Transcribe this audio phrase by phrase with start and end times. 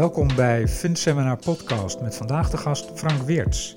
[0.00, 3.76] Welkom bij FundSeminar Podcast met vandaag de gast Frank Weerts.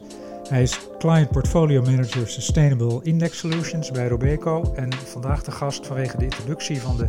[0.50, 6.18] Hij is Client Portfolio Manager Sustainable Index Solutions bij Robeco en vandaag de gast vanwege
[6.18, 7.08] de introductie van de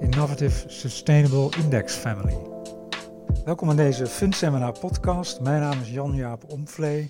[0.00, 2.36] Innovative Sustainable Index Family.
[3.44, 5.40] Welkom aan deze FundSeminar Podcast.
[5.40, 7.08] Mijn naam is Jan-Jaap Omvlee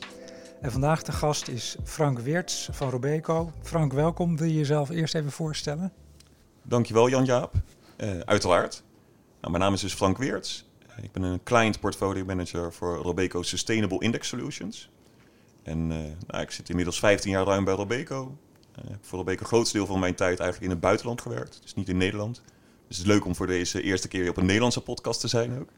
[0.61, 3.53] en vandaag de gast is Frank Weerts van Robeco.
[3.63, 4.37] Frank, welkom.
[4.37, 5.93] Wil je jezelf eerst even voorstellen?
[6.63, 7.53] Dankjewel Jan-Jaap.
[7.97, 8.83] Uh, uiteraard.
[9.41, 10.66] Nou, mijn naam is dus Frank Weerts.
[11.03, 14.91] Ik ben een client portfolio manager voor Robeco Sustainable Index Solutions.
[15.63, 18.39] En uh, nou, ik zit inmiddels 15 jaar ruim bij Robeco.
[18.79, 21.21] Uh, ik heb voor Robeco het grootste deel van mijn tijd eigenlijk in het buitenland
[21.21, 21.59] gewerkt.
[21.63, 22.43] Dus niet in Nederland.
[22.89, 25.59] Dus het is leuk om voor deze eerste keer op een Nederlandse podcast te zijn
[25.59, 25.69] ook.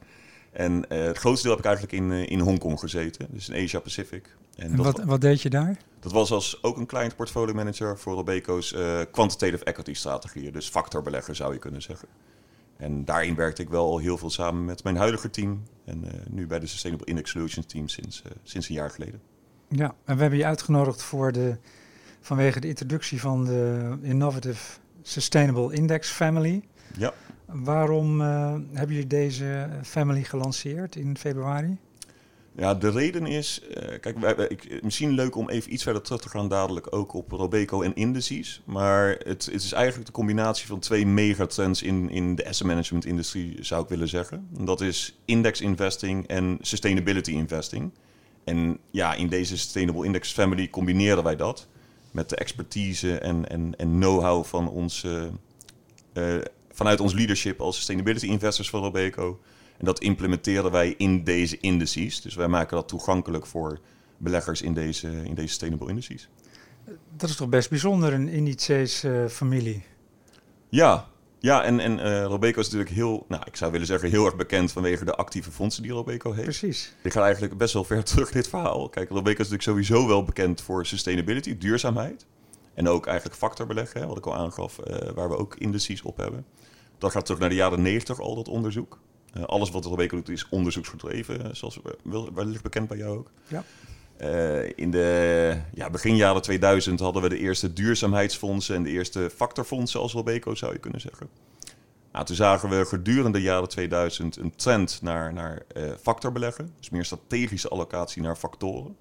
[0.53, 3.29] En uh, het grootste deel heb ik eigenlijk in, in Hongkong gezeten.
[3.31, 4.37] Dus in Asia Pacific.
[4.57, 5.79] En, en wat, wat, deed je daar?
[6.01, 8.75] Dat was als ook een client portfolio manager voor Robeco's
[9.11, 10.53] quantitative equity strategieën.
[10.53, 12.09] Dus factorbelegger zou je kunnen zeggen.
[12.79, 15.63] En daarin werkte ik wel al heel veel samen met mijn huidige team.
[15.85, 19.21] En uh, nu bij de Sustainable Index Solutions team sinds, uh, sinds een jaar geleden.
[19.69, 21.57] Ja, en we hebben je uitgenodigd voor de,
[22.21, 26.63] vanwege de introductie van de Innovative Sustainable Index Family.
[26.97, 27.13] Ja.
[27.45, 31.79] Waarom uh, hebben jullie deze family gelanceerd in februari?
[32.59, 36.21] Ja, de reden is, uh, kijk, wij, ik, misschien leuk om even iets verder terug
[36.21, 38.63] te gaan dadelijk ook op Robeco en indices.
[38.65, 43.05] Maar het, het is eigenlijk de combinatie van twee megatrends in, in de asset management
[43.05, 44.49] industrie, zou ik willen zeggen.
[44.57, 47.91] En dat is index investing en sustainability investing.
[48.45, 51.67] En ja, in deze Sustainable Index Family combineren wij dat
[52.11, 54.91] met de expertise en, en, en know-how van
[56.15, 56.37] uh,
[56.73, 59.41] vanuit ons leadership als sustainability investors van Robeco.
[59.79, 62.21] En dat implementeren wij in deze indices.
[62.21, 63.79] Dus wij maken dat toegankelijk voor
[64.17, 66.29] beleggers in deze, in deze sustainable indices.
[67.17, 69.75] Dat is toch best bijzonder, een indices-familie?
[69.75, 69.83] Uh,
[70.69, 71.09] ja,
[71.41, 74.37] ja, en, en uh, Robeco is natuurlijk heel, nou, ik zou willen zeggen, heel erg
[74.37, 76.45] bekend vanwege de actieve fondsen die Robeco heeft.
[76.45, 76.95] Precies.
[77.03, 78.89] Ik ga eigenlijk best wel ver terug dit verhaal.
[78.89, 82.27] Kijk, Robeco is natuurlijk sowieso wel bekend voor sustainability, duurzaamheid.
[82.75, 86.47] En ook eigenlijk factorbeleggen, wat ik al aangaf, uh, waar we ook indices op hebben.
[86.99, 88.99] Dat gaat terug naar de jaren 90 al, dat onderzoek.
[89.39, 91.81] Uh, alles wat Robeco doet is onderzoeksgedreven, zoals
[92.35, 93.31] wellicht bekend bij jou ook.
[93.49, 93.65] Ja.
[94.21, 99.31] Uh, in de ja, begin jaren 2000 hadden we de eerste duurzaamheidsfondsen en de eerste
[99.35, 101.29] factorfondsen als Robeco, zou je kunnen zeggen.
[102.13, 106.91] Nou, toen zagen we gedurende de jaren 2000 een trend naar, naar uh, factorbeleggen, dus
[106.91, 108.97] meer strategische allocatie naar factoren.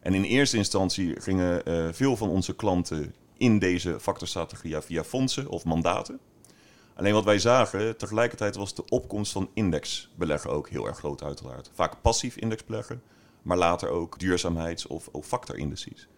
[0.00, 5.48] En in eerste instantie gingen uh, veel van onze klanten in deze factorstrategie via fondsen
[5.48, 6.20] of mandaten.
[6.94, 11.70] Alleen wat wij zagen, tegelijkertijd was de opkomst van indexbeleggen ook heel erg groot uiteraard.
[11.74, 13.02] Vaak passief indexbeleggen,
[13.42, 16.08] maar later ook duurzaamheids- of, of factorindices.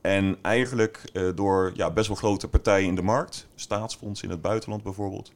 [0.00, 4.42] En eigenlijk uh, door ja, best wel grote partijen in de markt, staatsfondsen in het
[4.42, 5.32] buitenland bijvoorbeeld,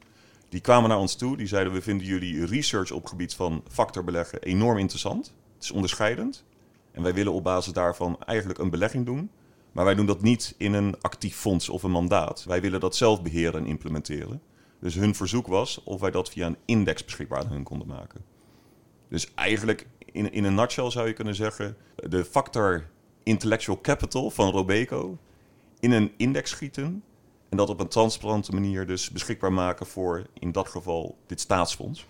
[0.51, 1.37] die kwamen naar ons toe.
[1.37, 5.33] Die zeiden: We vinden jullie research op gebied van factorbeleggen enorm interessant.
[5.53, 6.43] Het is onderscheidend.
[6.91, 9.29] En wij willen op basis daarvan eigenlijk een belegging doen.
[9.71, 12.43] Maar wij doen dat niet in een actief fonds of een mandaat.
[12.43, 14.41] Wij willen dat zelf beheren en implementeren.
[14.81, 18.23] Dus hun verzoek was of wij dat via een index beschikbaar hun konden maken.
[19.07, 22.89] Dus eigenlijk in, in een nutshell zou je kunnen zeggen: de factor
[23.23, 25.17] intellectual capital van Robeco
[25.79, 27.03] in een index schieten.
[27.49, 32.05] En dat op een transparante manier dus beschikbaar maken voor in dat geval dit staatsfonds.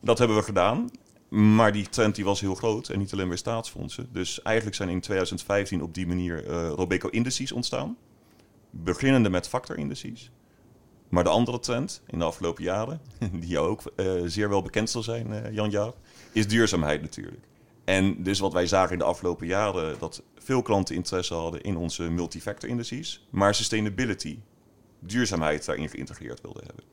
[0.00, 0.90] Dat hebben we gedaan.
[1.28, 4.08] Maar die trend die was heel groot en niet alleen bij staatsfondsen.
[4.12, 7.96] Dus eigenlijk zijn in 2015 op die manier uh, Robeco indices ontstaan.
[8.70, 10.30] Beginnende met factor indices.
[11.12, 13.00] Maar de andere trend in de afgelopen jaren,
[13.40, 15.96] die jou ook uh, zeer wel bekend zal zijn, uh, Jan Jaap,
[16.32, 17.44] is duurzaamheid natuurlijk.
[17.84, 21.76] En dus wat wij zagen in de afgelopen jaren, dat veel klanten interesse hadden in
[21.76, 24.38] onze multifactor indices, maar sustainability,
[24.98, 26.84] duurzaamheid daarin geïntegreerd wilden hebben.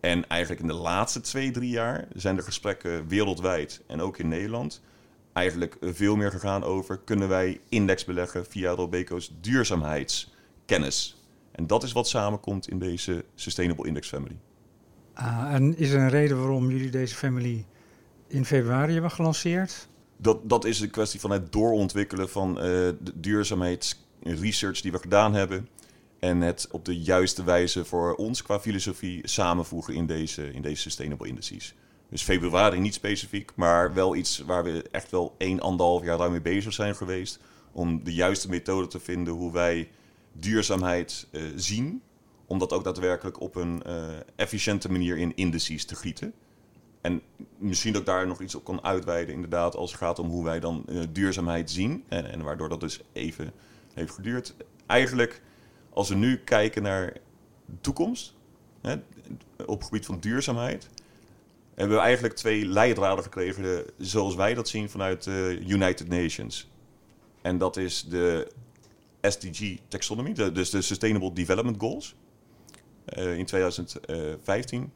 [0.00, 4.28] En eigenlijk in de laatste twee, drie jaar zijn de gesprekken wereldwijd en ook in
[4.28, 4.82] Nederland
[5.32, 11.23] eigenlijk veel meer gegaan over kunnen wij index beleggen via Robeco's duurzaamheidskennis.
[11.54, 14.36] En dat is wat samenkomt in deze Sustainable Index Family.
[15.14, 17.64] Ah, en is er een reden waarom jullie deze family
[18.26, 19.88] in februari hebben gelanceerd?
[20.16, 25.34] Dat, dat is een kwestie van het doorontwikkelen van uh, de duurzaamheidsresearch die we gedaan
[25.34, 25.68] hebben.
[26.18, 30.80] En het op de juiste wijze voor ons qua filosofie samenvoegen in deze, in deze
[30.80, 31.74] Sustainable Indices.
[32.08, 36.40] Dus februari niet specifiek, maar wel iets waar we echt wel één, anderhalf jaar mee
[36.40, 37.38] bezig zijn geweest.
[37.72, 39.88] Om de juiste methode te vinden hoe wij
[40.34, 42.02] duurzaamheid uh, zien.
[42.46, 44.04] Om dat ook daadwerkelijk op een uh,
[44.36, 46.34] efficiënte manier in indices te gieten.
[47.00, 47.22] En
[47.58, 50.44] misschien dat ik daar nog iets op kan uitweiden, inderdaad, als het gaat om hoe
[50.44, 52.04] wij dan uh, duurzaamheid zien.
[52.08, 53.52] En, en, waardoor dat dus even
[53.94, 54.54] heeft geduurd.
[54.86, 55.42] Eigenlijk,
[55.90, 57.12] als we nu kijken naar
[57.66, 58.34] de toekomst,
[58.80, 58.94] hè,
[59.66, 60.88] op het gebied van duurzaamheid,
[61.74, 66.70] hebben we eigenlijk twee leidraden gekregen, zoals wij dat zien vanuit de United Nations.
[67.42, 68.52] En dat is de
[69.30, 72.14] SDG Taxonomy, dus de Sustainable Development Goals
[73.18, 74.92] uh, in 2015.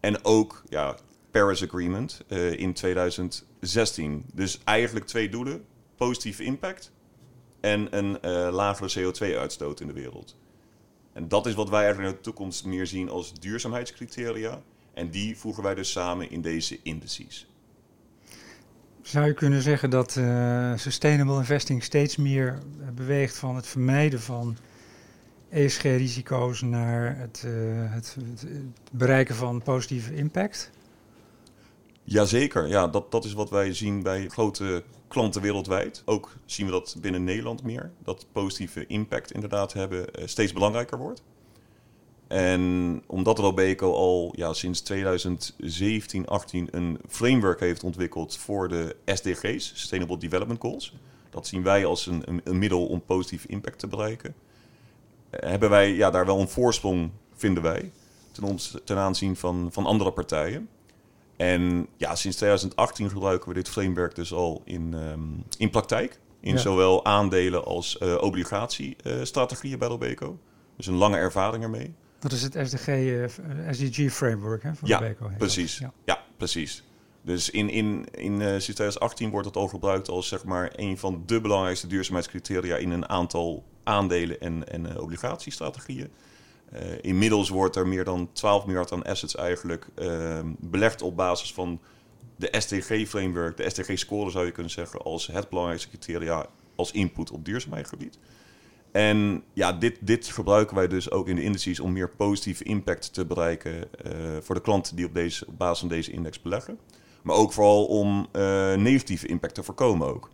[0.00, 0.96] En ook ja,
[1.30, 4.24] Paris Agreement uh, in 2016.
[4.34, 5.64] Dus eigenlijk twee doelen:
[5.96, 6.92] positieve impact
[7.60, 8.20] en een
[8.52, 10.36] lagere CO2-uitstoot in de wereld.
[11.12, 14.62] En dat is wat wij eigenlijk in de toekomst meer zien als duurzaamheidscriteria.
[14.94, 17.46] En die voegen wij dus samen in deze indices.
[19.08, 22.58] Zou je kunnen zeggen dat uh, sustainable investing steeds meer
[22.94, 24.56] beweegt van het vermijden van
[25.48, 27.52] ESG-risico's naar het, uh,
[27.92, 28.46] het, het,
[28.92, 30.70] bereiken van positieve impact?
[32.04, 36.02] Jazeker, ja, dat, dat is wat wij zien bij grote klanten wereldwijd.
[36.04, 37.90] Ook zien we dat binnen Nederland meer.
[38.04, 41.22] Dat positieve impact inderdaad hebben steeds belangrijker wordt.
[42.28, 49.72] En omdat Robeco al ja, sinds 2017, 18 een framework heeft ontwikkeld voor de SDG's,
[49.74, 50.94] Sustainable Development Goals.
[51.30, 54.34] Dat zien wij als een, een, een middel om positieve impact te bereiken.
[55.30, 57.92] Uh, hebben wij ja, daar wel een voorsprong, vinden wij,
[58.32, 60.68] ten, ons, ten aanzien van, van andere partijen.
[61.36, 66.20] En ja, sinds 2018 gebruiken we dit framework dus al in, um, in praktijk.
[66.40, 66.58] In ja.
[66.58, 70.38] zowel aandelen als uh, obligatiestrategieën uh, bij Robeco.
[70.76, 71.94] Dus een lange ervaring ermee.
[72.18, 73.24] Dat is het SDG, uh,
[73.70, 75.30] SDG-framework hè, van ja, Robeco.
[75.38, 75.78] Precies.
[75.78, 75.92] Ja.
[76.04, 76.24] ja.
[76.36, 76.84] precies.
[77.22, 80.98] Dus in, in, in uh, sinds 2018 wordt het al gebruikt als zeg maar, een
[80.98, 86.10] van de belangrijkste duurzaamheidscriteria in een aantal aandelen en, en uh, obligatiestrategieën.
[86.72, 91.52] Uh, inmiddels wordt er meer dan 12 miljard aan assets eigenlijk uh, belegd op basis
[91.52, 91.80] van
[92.36, 97.44] de SDG-framework, de SDG-score zou je kunnen zeggen, als het belangrijkste criteria als input op
[97.44, 98.18] duurzaamheidsgebied.
[98.92, 103.14] En ja, dit, dit gebruiken wij dus ook in de indices om meer positieve impact
[103.14, 106.78] te bereiken uh, voor de klanten die op, deze, op basis van deze index beleggen.
[107.22, 108.26] Maar ook vooral om
[108.76, 110.30] negatieve impact te voorkomen ook.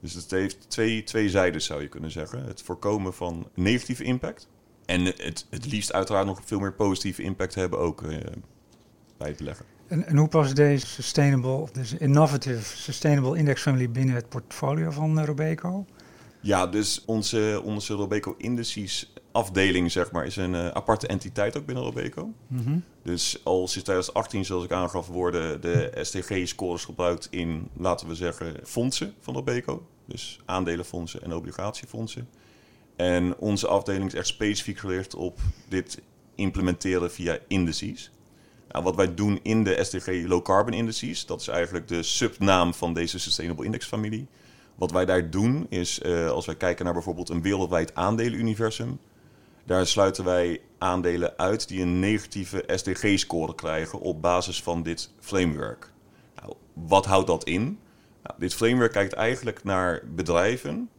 [0.00, 2.44] Dus het heeft twee, twee zijden zou je kunnen zeggen.
[2.44, 4.48] Het voorkomen van negatieve impact.
[4.84, 8.16] En het, het liefst uiteraard nog veel meer positieve impact hebben ook uh,
[9.16, 9.64] bij het beleggen.
[9.86, 14.90] En, en, hoe past deze sustainable, of deze innovative sustainable index family binnen het portfolio
[14.90, 15.86] van Robeco?
[16.40, 21.66] Ja, dus onze, onze Robeco indices afdeling zeg maar, is een uh, aparte entiteit ook
[21.66, 22.32] binnen Robeco.
[22.46, 22.84] Mm -hmm.
[23.02, 28.56] Dus al sinds 2018, zoals ik aangaf, worden de STG-scores gebruikt in, laten we zeggen,
[28.64, 29.86] fondsen van Robeco.
[30.06, 32.28] Dus aandelenfondsen en obligatiefondsen.
[32.96, 35.38] En onze afdeling is echt specifiek gericht op
[35.68, 36.02] dit
[36.34, 38.12] implementeren via indices.
[38.68, 42.74] Nou, wat wij doen in de SDG Low Carbon Indices, dat is eigenlijk de subnaam
[42.74, 44.26] van deze Sustainable Index familie.
[44.78, 48.98] Wat wij daar doen is, uh, als wij kijken naar bijvoorbeeld een wereldwijd aandelenuniversum,
[49.64, 55.92] daar sluiten wij aandelen uit die een negatieve SDG-score krijgen op basis van dit framework.
[56.34, 57.62] Nou, wat houdt dat in?
[58.22, 60.90] Nou, dit framework kijkt eigenlijk naar bedrijven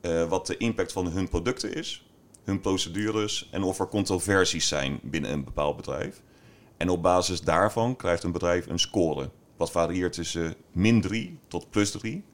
[0.00, 2.10] uh, wat de impact van hun producten is,
[2.44, 6.22] hun procedures en of er controversies zijn binnen een bepaald bedrijf.
[6.76, 11.70] En op basis daarvan krijgt een bedrijf een score, wat varieert tussen min 3 tot
[11.70, 12.24] plus 3.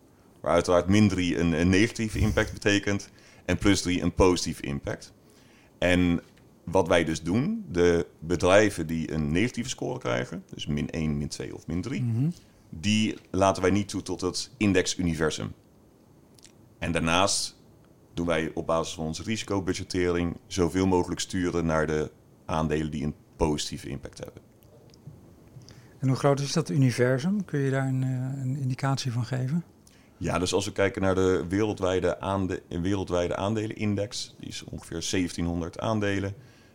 [0.42, 3.08] Waar uiteraard min 3 een, een negatieve impact betekent
[3.44, 5.12] en plus 3 een positieve impact.
[5.78, 6.20] En
[6.64, 11.28] wat wij dus doen, de bedrijven die een negatieve score krijgen, dus min 1, min
[11.28, 12.32] 2 of min 3, mm -hmm.
[12.68, 15.52] die laten wij niet toe tot het index-universum.
[16.78, 17.60] En daarnaast
[18.14, 22.10] doen wij op basis van onze risicobudgettering zoveel mogelijk sturen naar de
[22.44, 24.42] aandelen die een positieve impact hebben.
[25.98, 27.44] En hoe groot is dat universum?
[27.44, 29.64] Kun je daar een, een indicatie van geven?
[30.22, 35.80] Ja, dus als we kijken naar de wereldwijde, aande wereldwijde aandelenindex, die is ongeveer 1700
[35.80, 36.34] aandelen.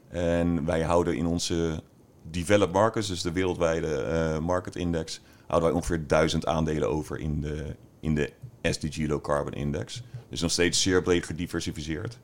[0.10, 1.84] En wij houden in onze
[2.32, 7.42] developed markets, dus de wereldwijde uh, market index, houden wij ongeveer 1000 aandelen over in
[7.42, 10.04] de, in de SDG Low Carbon Index.
[10.30, 12.18] Dus nog steeds zeer breed gediversificeerd.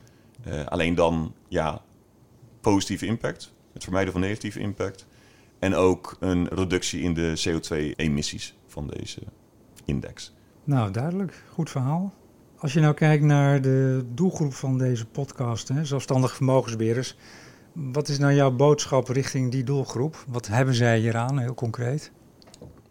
[0.48, 1.82] Uh, alleen dan, ja,
[2.60, 5.06] positieve impact, het vermijden van negatieve impact.
[5.58, 9.20] En ook een reductie in de CO2-emissies van deze
[9.84, 10.32] index.
[10.64, 11.42] Nou, duidelijk.
[11.52, 12.12] Goed verhaal.
[12.56, 17.16] Als je nou kijkt naar de doelgroep van deze podcast, hè, zelfstandig vermogensbeheerders.
[17.72, 20.24] Wat is nou jouw boodschap richting die doelgroep?
[20.28, 22.10] Wat hebben zij hieraan, heel concreet?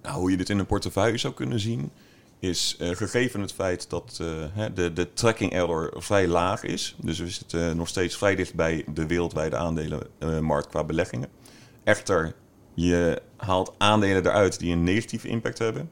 [0.01, 1.91] Nou, hoe je dit in een portefeuille zou kunnen zien,
[2.39, 6.95] is uh, gegeven het feit dat uh, de, de tracking error vrij laag is.
[7.01, 11.29] Dus we zitten uh, nog steeds vrij dicht bij de wereldwijde aandelenmarkt qua beleggingen.
[11.83, 12.35] Echter,
[12.73, 15.89] je haalt aandelen eruit die een negatieve impact hebben.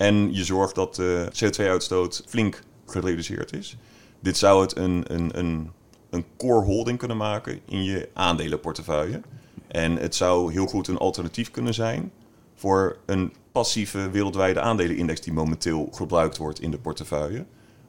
[0.00, 3.76] En je zorgt dat de CO2-uitstoot flink gereduceerd is.
[4.20, 5.70] Dit zou het een, een, een,
[6.10, 9.20] een core holding kunnen maken in je aandelenportefeuille.
[9.68, 12.12] En het zou heel goed een alternatief kunnen zijn
[12.54, 17.44] voor een passieve wereldwijde aandelenindex die momenteel gebruikt wordt in de portefeuille.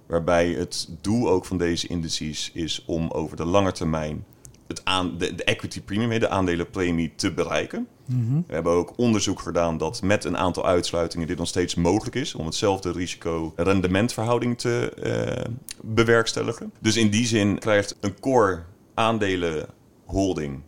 [0.06, 4.26] Waarbij het doel ook van deze indices is om over de lange termijn
[4.72, 7.88] het aan, de, de equity premium, de aandelenpremie, te bereiken.
[8.06, 8.42] Mhm.
[8.48, 12.36] We hebben ook onderzoek gedaan dat met een aantal uitsluitingen dit nog steeds mogelijk is
[12.36, 15.52] om hetzelfde risico-rendementverhouding te eh,
[15.82, 16.74] bewerkstelligen.
[16.80, 18.64] Dus in die zin krijgt een core
[18.94, 20.62] aandelenholding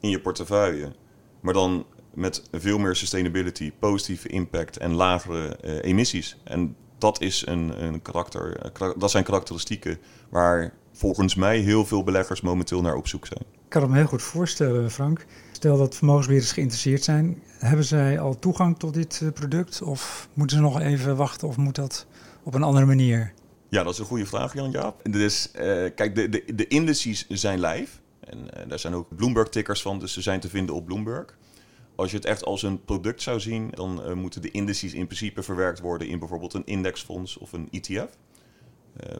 [0.00, 0.92] in je portefeuille,
[1.40, 6.36] maar dan met veel meer sustainability, positieve impact en lagere eh, emissies.
[6.44, 9.98] En dat, is een, een karakter, eh, dat zijn karakteristieken
[10.30, 13.40] waar volgens mij heel veel beleggers momenteel naar op zoek zijn.
[13.40, 15.26] Ik kan het me heel goed voorstellen, Frank.
[15.52, 17.42] Stel dat vermogensbeheerders geïnteresseerd zijn.
[17.58, 19.82] Hebben zij al toegang tot dit eh, product?
[19.82, 21.48] Of moeten ze nog even wachten?
[21.48, 22.06] Of moet dat
[22.42, 23.32] op een andere manier?
[23.68, 25.12] Ja, dat is een goede vraag, Jan-Jaap.
[25.12, 27.98] Dus eh, kijk, de, de, de indices zijn live.
[28.20, 31.38] En eh, daar zijn ook Bloomberg-tickers van, dus ze zijn te vinden op Bloomberg.
[31.96, 35.42] Als je het echt als een product zou zien, dan moeten de indices in principe
[35.42, 38.16] verwerkt worden in bijvoorbeeld een indexfonds of een ETF.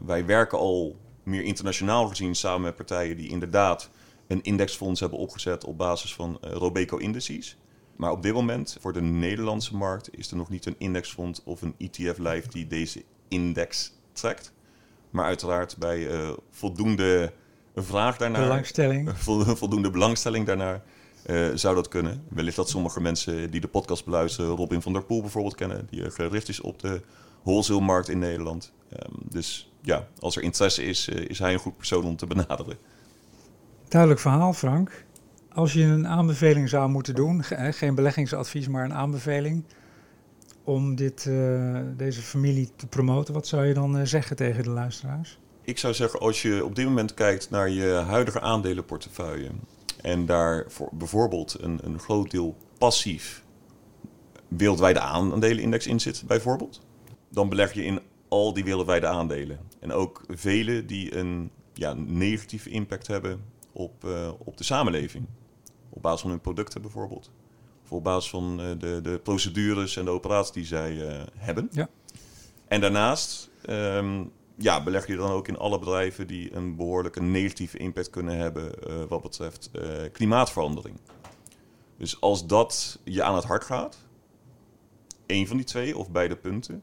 [0.04, 3.90] Wij werken al meer internationaal gezien samen met partijen die inderdaad
[4.26, 7.56] een indexfonds hebben opgezet op basis van eh, Robeco-indices.
[7.96, 11.62] Maar op dit moment, voor de Nederlandse markt, is er nog niet een indexfonds of
[11.62, 14.52] een ETF live die deze index trekt.
[15.10, 17.32] Maar uiteraard bij eh, voldoende
[17.74, 19.10] vraag daarnaar, Belangstelling.
[19.18, 20.82] vol- voldoende belangstelling daarnaar,
[21.22, 22.24] eh, zou dat kunnen.
[22.28, 26.04] Wellicht dat sommige mensen die de podcast beluisteren, Robin van der Poel bijvoorbeeld kennen, die
[26.04, 27.00] er gericht is op de
[27.42, 28.72] wholesale-markt in Nederland.
[28.88, 32.26] Ehm, dus ja, als er interesse is, eh, is hij een goed persoon om te
[32.26, 32.76] benaderen.
[33.88, 35.04] Duidelijk verhaal, Frank.
[35.52, 39.64] Als je een aanbeveling zou moeten doen, hè, geen beleggingsadvies, maar een aanbeveling
[40.64, 44.70] om dit, eh, deze familie te promoten, wat zou je dan eh, zeggen tegen de
[44.70, 45.38] luisteraars?
[45.62, 49.50] Ik zou zeggen, als je op dit moment kijkt naar je huidige aandelenportefeuille
[50.00, 53.42] en daar voor bijvoorbeeld een, een groot deel passief
[54.48, 56.80] wereldwijde aandelenindex in zit, bijvoorbeeld,
[57.28, 59.58] dan beleg je in al die wereldwijde aandelen.
[59.82, 65.26] En ook vele die een ja, negatieve impact hebben op, eh, op de samenleving.
[65.88, 67.30] Op basis van hun producten bijvoorbeeld.
[67.84, 71.68] Of op basis van eh, de, de procedures en de operaties die zij eh, hebben.
[71.72, 71.88] Ja.
[72.68, 74.24] En daarnaast ehm,
[74.56, 78.74] ja, beleg je dan ook in alle bedrijven die een behoorlijke negatieve impact kunnen hebben
[79.08, 79.70] wat betreft
[80.12, 80.96] klimaatverandering.
[81.96, 83.98] Dus als dat je aan het hart gaat,
[85.26, 86.82] één van die twee of beide punten,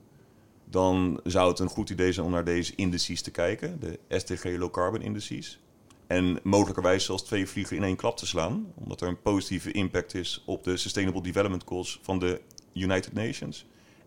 [0.69, 4.43] dan zou het een goed idee zijn om naar deze indices te kijken, de STG
[4.43, 5.59] Low Carbon Indices.
[6.07, 10.13] En mogelijkerwijs zelfs twee vliegen in één klap te slaan, omdat er een positieve impact
[10.13, 12.41] is op de Sustainable Development Goals van de
[12.73, 13.65] United Nations.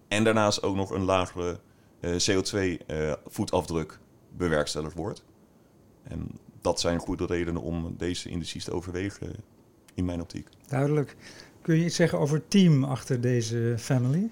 [0.08, 1.60] En daarnaast ook nog een lagere
[2.00, 3.98] eh, CO2-voetafdruk
[4.36, 5.24] bewerkstelligd wordt.
[6.02, 6.26] En
[6.60, 9.32] dat zijn goede redenen om deze indices te overwegen,
[9.94, 10.48] in mijn optiek.
[10.66, 11.16] Duidelijk.
[11.62, 14.30] Kun je iets zeggen over het team achter deze family?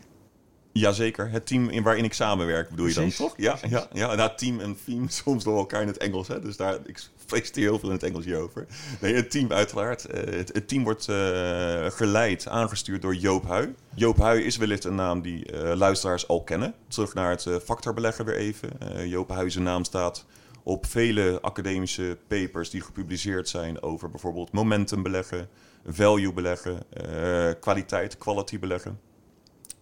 [0.73, 3.21] Jazeker, het team in waarin ik samenwerk, bedoel je dan Precies.
[3.21, 3.35] toch?
[3.37, 4.15] Ja, ja, ja.
[4.15, 6.41] Nou, team en team soms door elkaar in het Engels, hè?
[6.41, 6.99] dus daar, ik
[7.31, 8.67] presenteer heel veel in het Engels hierover.
[9.01, 10.05] Nee, het team uiteraard.
[10.05, 13.75] Eh, het, het team wordt eh, geleid, aangestuurd door Joop Huy.
[13.95, 16.75] Joop Huy is wellicht een naam die eh, luisteraars al kennen.
[16.89, 18.71] Terug naar het factorbeleggen weer even.
[19.09, 20.25] Joop Huy zijn naam staat
[20.63, 25.49] op vele academische papers die gepubliceerd zijn over bijvoorbeeld momentum beleggen,
[25.87, 26.83] value beleggen,
[27.61, 28.99] kwaliteit, quality beleggen.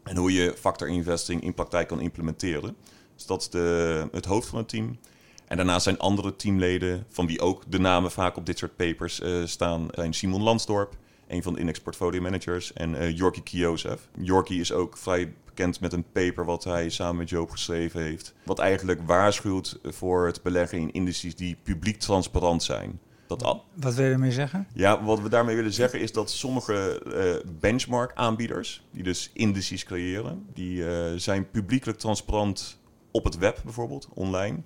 [0.03, 2.77] En hoe je factor investing in praktijk kan implementeren.
[3.15, 4.99] Dus dat is de, het hoofd van het team.
[5.47, 9.21] En daarnaast zijn andere teamleden, van wie ook de namen vaak op dit soort papers
[9.21, 10.97] eh, staan, zijn Simon Lansdorp,
[11.29, 14.09] een van de Index Portfolio Managers, en eh Jorki Kiosef.
[14.49, 18.35] Is ook vrij bekend met een paper wat hij samen met Joop geschreven heeft.
[18.45, 23.01] Wat eigenlijk waarschuwt voor het beleggen in indices die publiek transparant zijn.
[23.29, 24.67] Dat al, Wat wil je ermee zeggen?
[24.75, 30.47] ja, wat we daarmee willen zeggen is dat sommige eh, benchmark-aanbieders, die dus indices creëren,
[30.55, 32.79] die eh, zijn publiekelijk transparant
[33.11, 34.57] op het web bijvoorbeeld, online,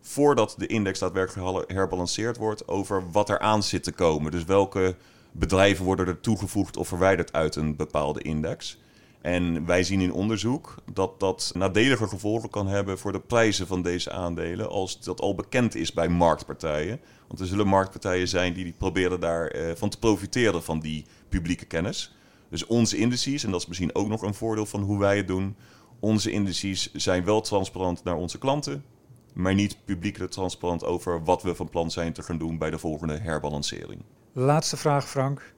[0.00, 4.30] voordat de index daadwerkelijk herbalanceerd wordt over wat er aan zit te komen.
[4.30, 4.96] Dus welke
[5.32, 8.78] bedrijven worden er toegevoegd of verwijderd uit een bepaalde index.
[9.26, 13.82] En wij zien in onderzoek dat dat nadelige gevolgen kan hebben voor de prijzen van
[13.82, 17.00] deze aandelen als dat al bekend is bij marktpartijen.
[17.26, 22.16] Want er zullen marktpartijen zijn die proberen daarvan van te profiteren van die publieke kennis.
[22.48, 25.26] Dus onze indices, en dat is misschien ook nog een voordeel van hoe wij het
[25.26, 25.56] doen,
[26.00, 28.84] onze indices zijn wel transparant naar onze klanten,
[29.34, 32.78] maar niet publiekelijk transparant over wat we van plan zijn te gaan doen bij de
[32.78, 34.02] volgende herbalancering.
[34.32, 35.54] Laatste vraag, Frank.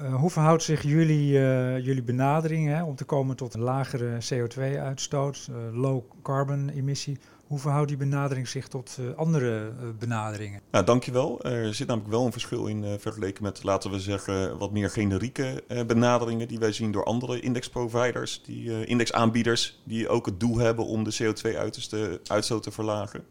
[0.00, 4.18] Uh, hoe verhoudt zich jullie, uh, jullie benadering hè, om te komen tot een lagere
[4.32, 7.18] CO2-uitstoot, uh, low carbon emissie?
[7.46, 10.60] Hoe verhoudt die benadering zich tot andere benaderingen?
[10.70, 11.42] Nou, dankjewel.
[11.42, 15.64] Er zit namelijk wel een verschil in vergeleken met, laten we zeggen, wat meer generieke
[15.86, 21.04] benaderingen die wij zien door andere indexproviders, die indexaanbieders, die ook het doel hebben om
[21.04, 23.24] de CO2-uitstoot te verlagen.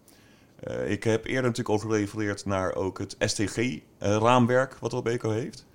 [0.88, 5.66] ik heb eerder natuurlijk al gerefereerd naar ook het STG-raamwerk wat Robeco heeft.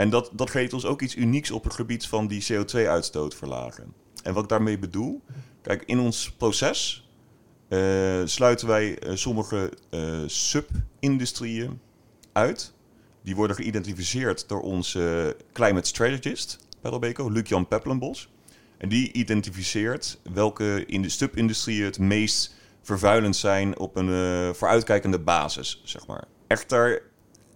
[0.00, 3.94] En dat, dat geeft ons ook iets unieks op het gebied van die CO2-uitstoot verlagen.
[4.22, 5.22] En wat ik daarmee bedoel,
[5.62, 7.08] kijk, in ons proces
[7.68, 11.80] uh, sluiten wij uh, sommige uh, sub-industrieën
[12.32, 12.72] uit.
[13.22, 18.28] Die worden geïdentificeerd door onze climate strategist bij Robeco, Luc-Jan Peppelenbos.
[18.76, 25.80] En die identificeert welke in de sub-industrieën het meest vervuilend zijn op een vooruitkijkende basis,
[25.84, 26.24] zeg maar.
[26.46, 27.02] Echter,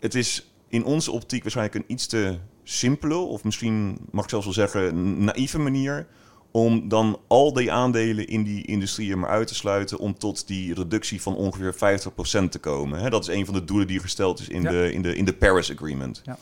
[0.00, 4.44] het is in onze optiek waarschijnlijk een iets te simpele, of misschien mag ik zelfs
[4.44, 6.06] wel zeggen, naïeve manier.
[6.50, 10.74] Om dan al die aandelen in die industrieën maar uit te sluiten om tot die
[10.74, 13.10] reductie van ongeveer 50% te komen.
[13.10, 15.34] dat is een van de doelen die gesteld is in, de, in, de, in de
[15.34, 16.20] Paris Agreement.
[16.24, 16.38] Ja.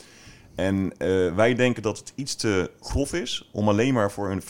[0.54, 4.42] En uh, wij denken dat het iets te grof is om alleen maar voor een
[4.42, 4.44] 50%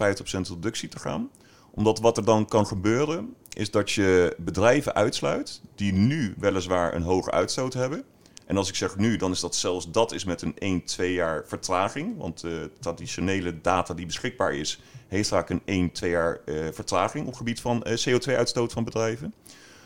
[0.48, 1.30] reductie te gaan.
[1.70, 7.02] Omdat wat er dan kan gebeuren, is dat je bedrijven uitsluit die nu weliswaar een
[7.02, 8.04] hoge uitstoot hebben.
[8.52, 11.12] En als ik zeg nu, dan is dat zelfs dat is met een 1, 2
[11.12, 12.16] jaar vertraging.
[12.18, 17.26] Want de traditionele data die beschikbaar is, heeft vaak een 1, 2 jaar uh, vertraging
[17.26, 19.34] op gebied van uh, CO2-uitstoot van bedrijven.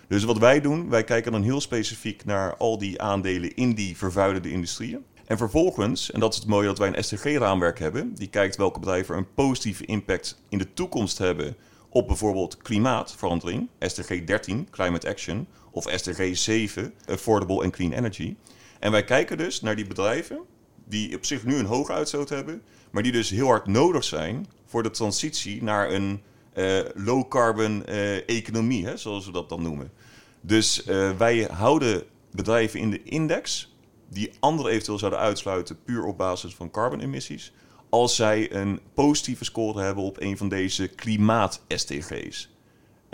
[0.08, 3.96] Dus wat wij doen, wij kijken dan heel specifiek naar al die aandelen in die
[3.96, 5.04] vervuilende industrieën.
[5.26, 8.80] En vervolgens, en dat is het mooie dat wij een SDG-raamwerk hebben, die kijkt welke
[8.80, 11.56] bedrijven een positieve impact in de toekomst hebben
[11.88, 18.36] op bijvoorbeeld klimaatverandering, SDG 13, Climate Action, of SDG 7, Affordable and Clean Energy.
[18.78, 20.40] En wij kijken dus naar die bedrijven
[20.84, 24.46] die op zich nu een hoge uitstoot hebben, maar die dus heel hard nodig zijn
[24.66, 26.22] voor de transitie naar een
[26.54, 29.92] uh, low-carbon uh, economie, hè, zoals we dat dan noemen.
[30.40, 33.74] Dus uh, wij houden bedrijven in de index
[34.08, 37.52] die anderen eventueel zouden uitsluiten puur op basis van carbon-emissies,
[37.88, 42.55] als zij een positieve score hebben op een van deze klimaat-SDG's.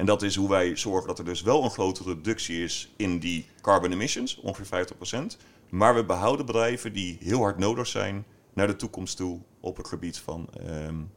[0.02, 3.18] En dat is hoe wij zorgen dat er dus wel een grote reductie is in
[3.18, 4.86] die carbon emissions, ongeveer
[5.34, 5.36] 50%.
[5.68, 9.88] Maar we behouden bedrijven die heel hard nodig zijn naar de toekomst toe op het
[9.88, 10.48] gebied van
[10.86, 11.10] um,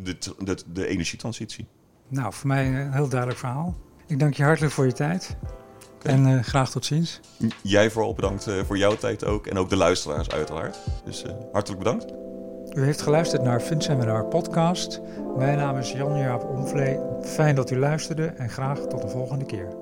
[0.00, 1.66] de, de, de energietransitie.
[2.08, 3.76] Nou, voor mij een heel duidelijk verhaal.
[4.06, 5.36] Ik dank je hartelijk voor je tijd.
[5.94, 6.12] Okay.
[6.12, 7.20] En uh, graag tot ziens.
[7.62, 9.46] Jij vooral bedankt uh, voor jouw tijd ook.
[9.46, 10.78] En ook de luisteraars uiteraard.
[11.04, 12.27] Dus uh, hartelijk bedankt.
[12.74, 15.00] U heeft geluisterd naar FunSeminar Podcast.
[15.36, 16.98] Mijn naam is Jan-Jaap Omvlee.
[17.22, 19.77] Fijn dat u luisterde en graag tot de volgende keer.